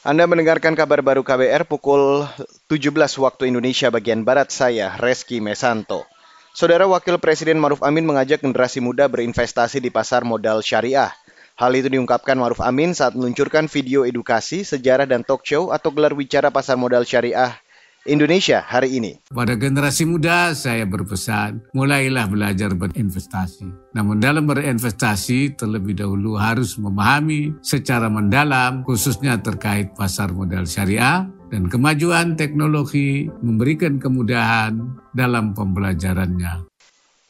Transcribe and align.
Anda 0.00 0.24
mendengarkan 0.24 0.72
kabar 0.72 1.04
baru 1.04 1.20
KBR 1.20 1.68
pukul 1.68 2.24
17 2.72 2.88
waktu 3.20 3.52
Indonesia 3.52 3.92
bagian 3.92 4.24
Barat 4.24 4.48
saya, 4.48 4.96
Reski 4.96 5.44
Mesanto. 5.44 6.08
Saudara 6.56 6.88
Wakil 6.88 7.20
Presiden 7.20 7.60
Maruf 7.60 7.84
Amin 7.84 8.08
mengajak 8.08 8.40
generasi 8.40 8.80
muda 8.80 9.12
berinvestasi 9.12 9.76
di 9.76 9.92
pasar 9.92 10.24
modal 10.24 10.64
syariah. 10.64 11.12
Hal 11.52 11.76
itu 11.76 11.92
diungkapkan 11.92 12.32
Maruf 12.40 12.64
Amin 12.64 12.96
saat 12.96 13.12
meluncurkan 13.12 13.68
video 13.68 14.08
edukasi, 14.08 14.64
sejarah 14.64 15.04
dan 15.04 15.20
talk 15.20 15.44
show 15.44 15.68
atau 15.68 15.92
gelar 15.92 16.16
wicara 16.16 16.48
pasar 16.48 16.80
modal 16.80 17.04
syariah 17.04 17.60
Indonesia 18.08 18.64
hari 18.64 18.96
ini. 18.96 19.20
Pada 19.28 19.52
generasi 19.52 20.08
muda 20.08 20.56
saya 20.56 20.88
berpesan, 20.88 21.60
mulailah 21.76 22.24
belajar 22.32 22.72
berinvestasi. 22.72 23.92
Namun 23.92 24.24
dalam 24.24 24.48
berinvestasi 24.48 25.60
terlebih 25.60 26.00
dahulu 26.00 26.40
harus 26.40 26.80
memahami 26.80 27.52
secara 27.60 28.08
mendalam 28.08 28.80
khususnya 28.88 29.36
terkait 29.36 29.92
pasar 29.92 30.32
modal 30.32 30.64
syariah 30.64 31.28
dan 31.52 31.68
kemajuan 31.68 32.40
teknologi 32.40 33.28
memberikan 33.44 34.00
kemudahan 34.00 34.80
dalam 35.12 35.52
pembelajarannya. 35.52 36.64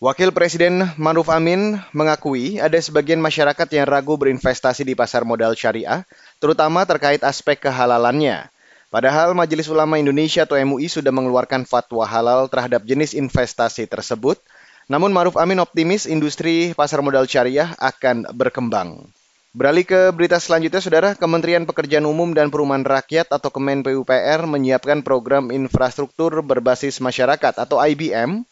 Wakil 0.01 0.33
Presiden 0.33 0.87
Maruf 0.97 1.29
Amin 1.29 1.77
mengakui 1.93 2.57
ada 2.57 2.79
sebagian 2.81 3.21
masyarakat 3.21 3.69
yang 3.69 3.85
ragu 3.85 4.17
berinvestasi 4.17 4.87
di 4.87 4.97
pasar 4.97 5.29
modal 5.29 5.53
syariah, 5.53 6.09
terutama 6.41 6.87
terkait 6.89 7.21
aspek 7.21 7.59
kehalalannya. 7.59 8.49
Padahal 8.91 9.39
Majelis 9.39 9.71
Ulama 9.71 10.03
Indonesia 10.03 10.43
atau 10.43 10.59
MUI 10.59 10.91
sudah 10.91 11.15
mengeluarkan 11.15 11.63
fatwa 11.63 12.03
halal 12.03 12.51
terhadap 12.51 12.83
jenis 12.83 13.15
investasi 13.15 13.87
tersebut. 13.87 14.43
Namun 14.91 15.15
Maruf 15.15 15.39
Amin 15.39 15.63
optimis 15.63 16.11
industri 16.11 16.75
pasar 16.75 16.99
modal 16.99 17.23
syariah 17.31 17.71
akan 17.79 18.35
berkembang. 18.35 19.07
Beralih 19.55 19.87
ke 19.87 20.11
berita 20.11 20.43
selanjutnya, 20.43 20.83
Saudara, 20.83 21.15
Kementerian 21.15 21.71
Pekerjaan 21.71 22.03
Umum 22.07 22.35
dan 22.35 22.51
Perumahan 22.51 22.83
Rakyat 22.83 23.31
atau 23.31 23.51
Kemen 23.55 23.87
PUPR 23.87 24.47
menyiapkan 24.51 25.07
program 25.07 25.55
infrastruktur 25.55 26.43
berbasis 26.43 26.99
masyarakat 26.99 27.63
atau 27.63 27.79
IBM. 27.79 28.43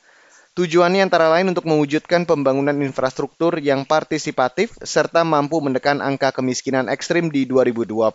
Tujuannya 0.55 1.07
antara 1.07 1.31
lain 1.35 1.51
untuk 1.51 1.67
mewujudkan 1.67 2.27
pembangunan 2.27 2.79
infrastruktur 2.83 3.59
yang 3.59 3.83
partisipatif 3.87 4.75
serta 4.87 5.27
mampu 5.27 5.59
menekan 5.59 5.99
angka 5.99 6.31
kemiskinan 6.31 6.87
ekstrim 6.87 7.31
di 7.31 7.47
2022. 7.47 8.15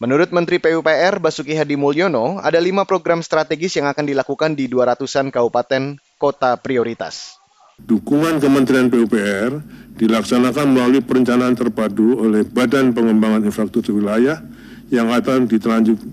Menurut 0.00 0.32
Menteri 0.32 0.56
PUPR 0.56 1.20
Basuki 1.20 1.52
Hadi 1.52 1.76
Mulyono, 1.76 2.40
ada 2.40 2.56
lima 2.56 2.88
program 2.88 3.20
strategis 3.20 3.76
yang 3.76 3.84
akan 3.84 4.08
dilakukan 4.08 4.56
di 4.56 4.64
200-an 4.64 5.28
kabupaten 5.28 6.00
kota 6.16 6.56
prioritas. 6.56 7.36
Dukungan 7.76 8.40
Kementerian 8.40 8.88
PUPR 8.88 9.60
dilaksanakan 10.00 10.72
melalui 10.72 11.04
perencanaan 11.04 11.52
terpadu 11.52 12.16
oleh 12.16 12.48
Badan 12.48 12.96
Pengembangan 12.96 13.44
Infrastruktur 13.44 14.00
Wilayah 14.00 14.40
yang 14.88 15.12
akan 15.12 15.44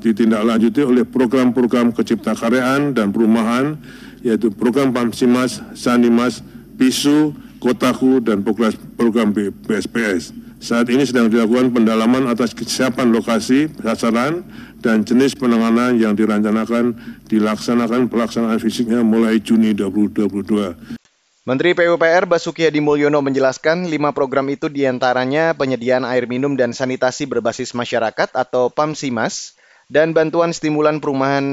ditindaklanjuti 0.03 0.83
oleh 0.83 1.07
program-program 1.07 1.95
keciptakaryaan 1.95 2.91
dan 2.91 3.15
perumahan, 3.15 3.79
yaitu 4.19 4.51
program 4.51 4.91
Pamsimas, 4.91 5.63
Sanimas, 5.79 6.43
PISU, 6.75 7.31
Kotaku, 7.63 8.19
dan 8.19 8.43
program 8.99 9.31
BSPS. 9.31 10.35
Saat 10.57 10.89
ini 10.89 11.05
sedang 11.05 11.29
dilakukan 11.29 11.69
pendalaman 11.69 12.25
atas 12.25 12.57
kesiapan 12.57 13.13
lokasi, 13.13 13.69
sasaran, 13.77 14.41
dan 14.81 15.05
jenis 15.05 15.37
penanganan 15.37 16.01
yang 16.01 16.17
direncanakan 16.17 16.97
dilaksanakan 17.29 18.09
pelaksanaan 18.09 18.57
fisiknya 18.57 19.05
mulai 19.05 19.37
Juni 19.37 19.77
2022. 19.77 20.97
Menteri 21.47 21.71
PUPR 21.77 22.27
Basuki 22.27 22.67
Hadi 22.67 22.83
Mulyono 22.83 23.23
menjelaskan 23.23 23.87
lima 23.87 24.11
program 24.11 24.51
itu 24.51 24.67
di 24.67 24.83
antaranya 24.83 25.55
penyediaan 25.55 26.03
air 26.03 26.27
minum 26.27 26.59
dan 26.59 26.75
sanitasi 26.75 27.23
berbasis 27.29 27.71
masyarakat 27.71 28.35
atau 28.35 28.67
PAMSIMAS 28.73 29.55
dan 29.87 30.11
bantuan 30.11 30.51
stimulan 30.51 30.99
perumahan 30.99 31.45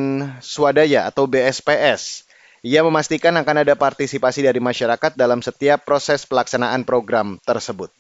swadaya 0.42 1.06
atau 1.06 1.30
BSPS. 1.30 2.26
Ia 2.64 2.80
memastikan 2.80 3.36
akan 3.36 3.68
ada 3.68 3.76
partisipasi 3.76 4.42
dari 4.42 4.58
masyarakat 4.58 5.14
dalam 5.14 5.44
setiap 5.44 5.84
proses 5.84 6.24
pelaksanaan 6.24 6.82
program 6.82 7.38
tersebut. 7.44 7.92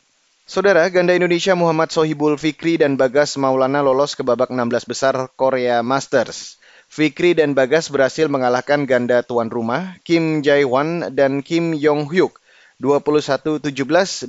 Saudara, 0.44 0.84
ganda 0.92 1.16
Indonesia 1.16 1.56
Muhammad 1.56 1.88
Sohibul 1.88 2.36
Fikri 2.36 2.76
dan 2.76 3.00
Bagas 3.00 3.40
Maulana 3.40 3.80
lolos 3.80 4.12
ke 4.12 4.20
babak 4.20 4.52
16 4.52 4.84
besar 4.84 5.16
Korea 5.40 5.80
Masters. 5.80 6.60
Fikri 6.84 7.32
dan 7.32 7.56
Bagas 7.56 7.88
berhasil 7.88 8.28
mengalahkan 8.28 8.84
ganda 8.84 9.24
tuan 9.24 9.48
rumah 9.48 9.96
Kim 10.04 10.44
Jae-won 10.44 11.16
dan 11.16 11.40
Kim 11.40 11.72
Yong-hyuk 11.72 12.36
21-17, 12.76 14.28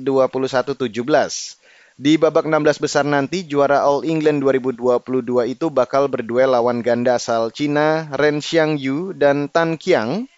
Di 2.00 2.16
babak 2.16 2.48
16 2.48 2.64
besar 2.80 3.04
nanti, 3.04 3.44
juara 3.44 3.84
All 3.84 4.00
England 4.08 4.40
2022 4.40 5.52
itu 5.52 5.68
bakal 5.68 6.08
berduel 6.08 6.56
lawan 6.56 6.80
ganda 6.80 7.20
asal 7.20 7.52
Cina 7.52 8.08
Ren 8.16 8.40
Xiangyu 8.40 9.12
dan 9.12 9.52
Tan 9.52 9.76
Qiang 9.76 10.32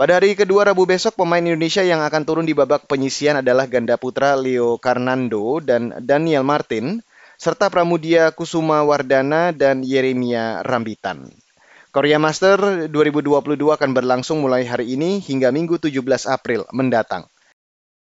pada 0.00 0.16
hari 0.16 0.32
kedua 0.32 0.64
Rabu 0.64 0.88
besok, 0.88 1.20
pemain 1.20 1.44
Indonesia 1.44 1.84
yang 1.84 2.00
akan 2.00 2.24
turun 2.24 2.48
di 2.48 2.56
babak 2.56 2.88
penyisian 2.88 3.44
adalah 3.44 3.68
ganda 3.68 4.00
putra 4.00 4.32
Leo 4.32 4.80
Karnando 4.80 5.60
dan 5.60 5.92
Daniel 6.00 6.40
Martin, 6.40 7.04
serta 7.36 7.68
Pramudia 7.68 8.32
Kusuma 8.32 8.80
Wardana 8.80 9.52
dan 9.52 9.84
Yeremia 9.84 10.64
Rambitan. 10.64 11.28
Korea 11.92 12.16
Master 12.16 12.88
2022 12.88 13.60
akan 13.60 13.90
berlangsung 13.92 14.40
mulai 14.40 14.64
hari 14.64 14.96
ini 14.96 15.20
hingga 15.20 15.52
Minggu 15.52 15.76
17 15.76 16.00
April 16.32 16.64
mendatang. 16.72 17.28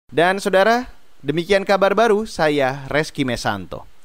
Dan 0.07 0.39
saudara, 0.39 0.87
demikian 1.19 1.67
kabar 1.67 1.99
baru 1.99 2.31
saya 2.31 2.87
Reski 2.87 3.27
Mesanto. 3.27 3.98